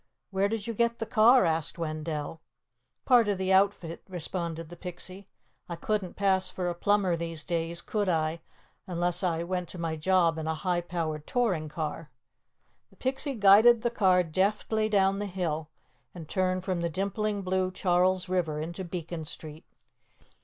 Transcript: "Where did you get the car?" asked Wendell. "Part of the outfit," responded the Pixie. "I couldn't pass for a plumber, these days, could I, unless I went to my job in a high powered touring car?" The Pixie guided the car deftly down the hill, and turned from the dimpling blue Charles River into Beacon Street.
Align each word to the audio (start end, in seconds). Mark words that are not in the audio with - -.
"Where 0.31 0.49
did 0.49 0.65
you 0.65 0.73
get 0.73 0.97
the 0.97 1.05
car?" 1.05 1.45
asked 1.45 1.77
Wendell. 1.77 2.41
"Part 3.05 3.27
of 3.27 3.37
the 3.37 3.53
outfit," 3.53 4.01
responded 4.09 4.69
the 4.69 4.75
Pixie. 4.75 5.27
"I 5.69 5.75
couldn't 5.75 6.15
pass 6.15 6.49
for 6.49 6.67
a 6.69 6.73
plumber, 6.73 7.15
these 7.15 7.43
days, 7.43 7.83
could 7.83 8.09
I, 8.09 8.41
unless 8.87 9.21
I 9.21 9.43
went 9.43 9.69
to 9.69 9.77
my 9.77 9.95
job 9.95 10.39
in 10.39 10.47
a 10.47 10.55
high 10.55 10.81
powered 10.81 11.27
touring 11.27 11.69
car?" 11.69 12.09
The 12.89 12.95
Pixie 12.95 13.35
guided 13.35 13.83
the 13.83 13.91
car 13.91 14.23
deftly 14.23 14.89
down 14.89 15.19
the 15.19 15.27
hill, 15.27 15.69
and 16.15 16.27
turned 16.27 16.63
from 16.63 16.81
the 16.81 16.89
dimpling 16.89 17.43
blue 17.43 17.69
Charles 17.71 18.27
River 18.27 18.59
into 18.59 18.83
Beacon 18.83 19.23
Street. 19.23 19.65